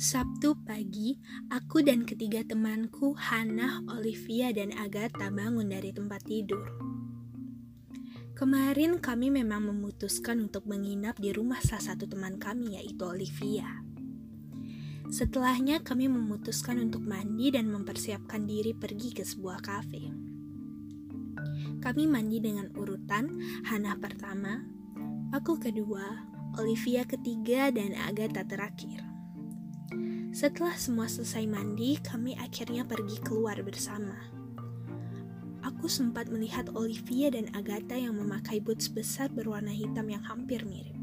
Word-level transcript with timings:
Sabtu 0.00 0.56
pagi, 0.64 1.20
aku 1.52 1.84
dan 1.84 2.08
ketiga 2.08 2.40
temanku, 2.40 3.12
Hannah, 3.20 3.84
Olivia, 3.84 4.48
dan 4.48 4.72
Agatha 4.72 5.28
bangun 5.28 5.68
dari 5.68 5.92
tempat 5.92 6.24
tidur. 6.24 6.72
Kemarin 8.32 8.96
kami 8.96 9.28
memang 9.28 9.68
memutuskan 9.68 10.40
untuk 10.40 10.64
menginap 10.64 11.20
di 11.20 11.36
rumah 11.36 11.60
salah 11.60 11.92
satu 11.92 12.08
teman 12.08 12.40
kami, 12.40 12.80
yaitu 12.80 13.04
Olivia. 13.04 13.84
Setelahnya 15.12 15.84
kami 15.84 16.08
memutuskan 16.08 16.80
untuk 16.80 17.04
mandi 17.04 17.52
dan 17.52 17.68
mempersiapkan 17.68 18.48
diri 18.48 18.72
pergi 18.72 19.12
ke 19.12 19.20
sebuah 19.20 19.60
kafe. 19.60 20.29
Kami 21.80 22.04
mandi 22.04 22.44
dengan 22.44 22.68
urutan 22.76 23.40
Hannah 23.64 23.96
pertama, 23.96 24.60
aku 25.32 25.56
kedua, 25.56 26.28
Olivia 26.60 27.08
ketiga, 27.08 27.72
dan 27.72 27.96
Agatha 27.96 28.44
terakhir. 28.44 29.00
Setelah 30.30 30.76
semua 30.76 31.08
selesai 31.08 31.48
mandi, 31.48 31.96
kami 31.96 32.36
akhirnya 32.36 32.84
pergi 32.84 33.16
keluar 33.24 33.56
bersama. 33.64 34.12
Aku 35.64 35.88
sempat 35.88 36.28
melihat 36.28 36.68
Olivia 36.76 37.32
dan 37.32 37.48
Agatha 37.56 37.96
yang 37.96 38.12
memakai 38.20 38.60
boots 38.60 38.92
besar 38.92 39.32
berwarna 39.32 39.72
hitam 39.72 40.04
yang 40.12 40.20
hampir 40.20 40.68
mirip. 40.68 41.00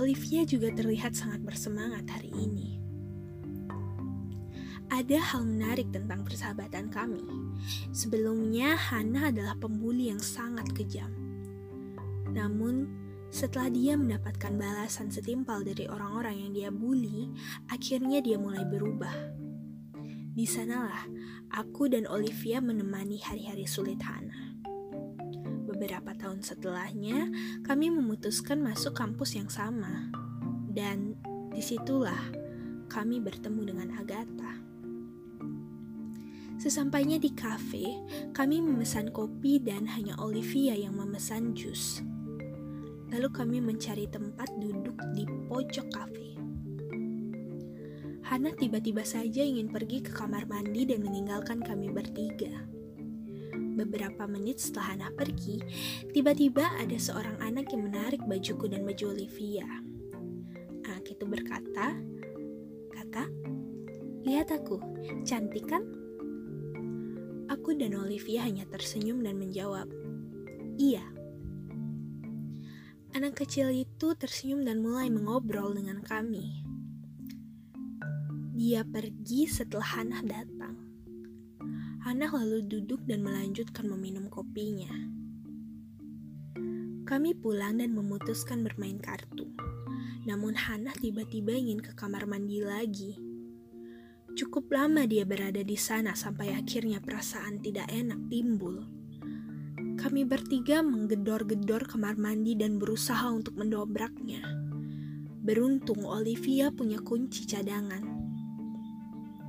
Olivia 0.00 0.48
juga 0.48 0.72
terlihat 0.72 1.12
sangat 1.12 1.44
bersemangat 1.44 2.08
hari 2.08 2.32
ini. 2.32 2.85
Ada 4.86 5.18
hal 5.18 5.42
menarik 5.42 5.90
tentang 5.90 6.22
persahabatan 6.22 6.94
kami. 6.94 7.26
Sebelumnya, 7.90 8.78
Hana 8.78 9.34
adalah 9.34 9.58
pembuli 9.58 10.14
yang 10.14 10.22
sangat 10.22 10.70
kejam. 10.70 11.10
Namun, 12.30 12.86
setelah 13.26 13.66
dia 13.66 13.98
mendapatkan 13.98 14.54
balasan 14.54 15.10
setimpal 15.10 15.66
dari 15.66 15.90
orang-orang 15.90 16.46
yang 16.46 16.52
dia 16.54 16.70
bully, 16.70 17.34
akhirnya 17.66 18.22
dia 18.22 18.38
mulai 18.38 18.62
berubah. 18.62 19.12
Di 20.36 20.44
sanalah 20.44 21.08
aku 21.50 21.88
dan 21.90 22.04
Olivia 22.06 22.62
menemani 22.62 23.18
hari-hari 23.24 23.64
sulit 23.64 23.98
Hana. 24.04 24.54
Beberapa 25.66 26.14
tahun 26.14 26.46
setelahnya, 26.46 27.32
kami 27.66 27.90
memutuskan 27.90 28.62
masuk 28.62 28.94
kampus 28.94 29.34
yang 29.34 29.50
sama. 29.50 30.12
Dan 30.70 31.18
di 31.50 31.64
situlah 31.64 32.20
kami 32.86 33.18
bertemu 33.18 33.60
dengan 33.64 33.88
Agatha. 33.96 34.65
Sesampainya 36.66 37.22
di 37.22 37.30
kafe, 37.30 37.94
kami 38.34 38.58
memesan 38.58 39.14
kopi 39.14 39.62
dan 39.62 39.86
hanya 39.86 40.18
Olivia 40.18 40.74
yang 40.74 40.98
memesan 40.98 41.54
jus. 41.54 42.02
Lalu 43.14 43.30
kami 43.30 43.62
mencari 43.62 44.10
tempat 44.10 44.50
duduk 44.58 44.98
di 45.14 45.30
pojok 45.46 45.86
kafe. 45.94 46.34
Hana 48.26 48.50
tiba-tiba 48.58 49.06
saja 49.06 49.46
ingin 49.46 49.70
pergi 49.70 50.02
ke 50.02 50.10
kamar 50.10 50.50
mandi 50.50 50.82
dan 50.90 51.06
meninggalkan 51.06 51.62
kami 51.62 51.86
bertiga. 51.86 52.66
Beberapa 53.54 54.26
menit 54.26 54.58
setelah 54.58 54.90
Hana 54.90 55.08
pergi, 55.14 55.62
tiba-tiba 56.10 56.66
ada 56.82 56.98
seorang 56.98 57.38
anak 57.46 57.70
yang 57.70 57.86
menarik 57.86 58.26
bajuku 58.26 58.66
dan 58.66 58.82
baju 58.82 59.14
Olivia. 59.14 59.70
Anak 60.82 61.06
itu 61.14 61.30
berkata, 61.30 61.94
Kakak, 62.90 63.30
lihat 64.26 64.50
aku, 64.50 64.82
cantik 65.22 65.70
kan? 65.70 65.95
Aku 67.66 67.74
dan 67.74 67.98
Olivia 67.98 68.46
hanya 68.46 68.62
tersenyum 68.70 69.26
dan 69.26 69.42
menjawab, 69.42 69.90
Iya. 70.78 71.02
Anak 73.10 73.42
kecil 73.42 73.74
itu 73.74 74.14
tersenyum 74.14 74.62
dan 74.62 74.78
mulai 74.78 75.10
mengobrol 75.10 75.74
dengan 75.74 75.98
kami. 75.98 76.62
Dia 78.54 78.86
pergi 78.86 79.50
setelah 79.50 79.98
Hana 79.98 80.22
datang. 80.22 80.78
Hana 82.06 82.30
lalu 82.30 82.70
duduk 82.70 83.02
dan 83.02 83.26
melanjutkan 83.26 83.90
meminum 83.90 84.30
kopinya. 84.30 84.94
Kami 87.02 87.34
pulang 87.34 87.82
dan 87.82 87.98
memutuskan 87.98 88.62
bermain 88.62 89.02
kartu. 89.02 89.50
Namun 90.22 90.54
Hana 90.54 90.94
tiba-tiba 90.94 91.50
ingin 91.50 91.82
ke 91.82 91.98
kamar 91.98 92.30
mandi 92.30 92.62
lagi. 92.62 93.18
Cukup 94.36 94.68
lama 94.68 95.08
dia 95.08 95.24
berada 95.24 95.64
di 95.64 95.80
sana 95.80 96.12
sampai 96.12 96.52
akhirnya 96.52 97.00
perasaan 97.00 97.56
tidak 97.64 97.88
enak 97.88 98.20
timbul. 98.28 98.84
Kami 99.96 100.28
bertiga 100.28 100.84
menggedor-gedor 100.84 101.88
kamar 101.88 102.20
mandi 102.20 102.52
dan 102.52 102.76
berusaha 102.76 103.32
untuk 103.32 103.56
mendobraknya. 103.56 104.44
Beruntung 105.40 106.04
Olivia 106.04 106.68
punya 106.68 107.00
kunci 107.00 107.48
cadangan. 107.48 108.04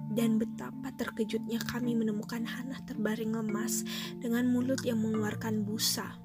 Dan 0.07 0.39
betapa 0.39 0.95
terkejutnya 0.95 1.59
kami 1.67 1.91
menemukan 1.91 2.47
Hana 2.47 2.79
terbaring 2.87 3.35
lemas 3.35 3.83
dengan 4.23 4.47
mulut 4.47 4.79
yang 4.87 5.03
mengeluarkan 5.03 5.67
busa. 5.67 6.15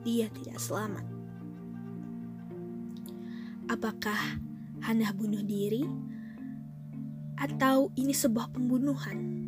Dia 0.00 0.32
tidak 0.32 0.56
selamat. 0.56 1.04
Apakah 3.68 4.40
Hana 4.80 5.12
bunuh 5.12 5.44
diri? 5.44 6.08
Atau 7.38 7.94
ini 7.94 8.10
sebuah 8.10 8.50
pembunuhan? 8.50 9.46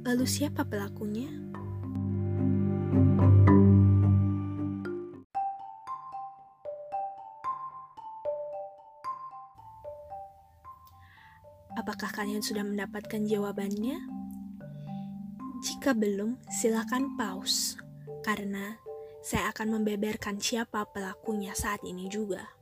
Lalu 0.00 0.24
siapa 0.24 0.64
pelakunya? 0.64 1.28
Apakah 11.76 12.08
kalian 12.16 12.40
sudah 12.40 12.64
mendapatkan 12.64 13.28
jawabannya? 13.28 14.00
Jika 15.60 15.92
belum, 15.92 16.40
silakan 16.48 17.12
pause, 17.20 17.76
karena 18.24 18.80
saya 19.20 19.52
akan 19.52 19.76
membeberkan 19.76 20.40
siapa 20.40 20.88
pelakunya 20.88 21.52
saat 21.52 21.84
ini 21.84 22.08
juga. 22.08 22.59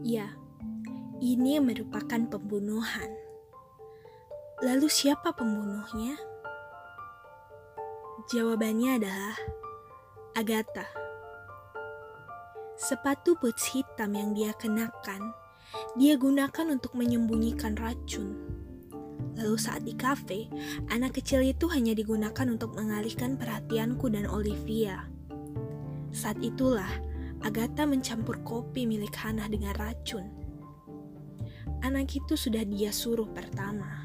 Ya, 0.00 0.32
ini 1.20 1.60
merupakan 1.60 2.24
pembunuhan. 2.32 3.12
Lalu 4.64 4.88
siapa 4.88 5.36
pembunuhnya? 5.36 6.16
Jawabannya 8.32 8.96
adalah 8.96 9.36
Agatha. 10.32 10.88
Sepatu 12.80 13.36
boots 13.36 13.76
hitam 13.76 14.16
yang 14.16 14.32
dia 14.32 14.56
kenakan, 14.56 15.36
dia 16.00 16.16
gunakan 16.16 16.72
untuk 16.72 16.96
menyembunyikan 16.96 17.76
racun. 17.76 18.40
Lalu 19.36 19.56
saat 19.60 19.84
di 19.84 19.92
kafe, 19.92 20.48
anak 20.88 21.20
kecil 21.20 21.44
itu 21.44 21.68
hanya 21.68 21.92
digunakan 21.92 22.48
untuk 22.48 22.72
mengalihkan 22.72 23.36
perhatianku 23.36 24.08
dan 24.08 24.24
Olivia. 24.32 25.04
Saat 26.08 26.40
itulah 26.40 27.09
Agatha 27.40 27.88
mencampur 27.88 28.44
kopi 28.44 28.84
milik 28.84 29.16
Hana 29.16 29.48
dengan 29.48 29.72
racun. 29.80 30.28
Anak 31.80 32.12
itu 32.12 32.36
sudah 32.36 32.60
dia 32.68 32.92
suruh 32.92 33.28
pertama. 33.32 34.04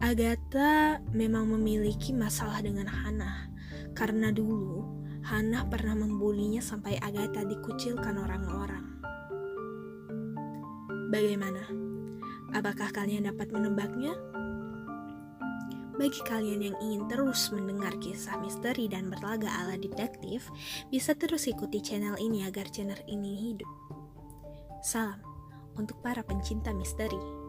Agatha 0.00 1.00
memang 1.12 1.48
memiliki 1.52 2.16
masalah 2.16 2.64
dengan 2.64 2.88
Hana 2.88 3.52
karena 3.92 4.32
dulu 4.32 4.84
Hana 5.24 5.68
pernah 5.68 5.98
membulinya 5.98 6.64
sampai 6.64 6.96
Agatha 7.02 7.44
dikucilkan 7.44 8.14
orang-orang. 8.20 8.86
Bagaimana? 11.12 11.64
Apakah 12.54 12.88
kalian 12.94 13.28
dapat 13.28 13.52
menebaknya? 13.52 14.16
Bagi 15.96 16.20
kalian 16.28 16.60
yang 16.60 16.76
ingin 16.84 17.08
terus 17.08 17.48
mendengar 17.48 17.96
kisah 17.96 18.36
misteri 18.44 18.84
dan 18.84 19.08
berlaga 19.08 19.48
ala 19.64 19.80
detektif, 19.80 20.52
bisa 20.92 21.16
terus 21.16 21.48
ikuti 21.48 21.80
channel 21.80 22.20
ini 22.20 22.44
agar 22.44 22.68
channel 22.68 23.00
ini 23.08 23.32
hidup. 23.32 23.70
Salam 24.84 25.16
untuk 25.80 25.96
para 26.04 26.20
pencinta 26.20 26.76
misteri. 26.76 27.45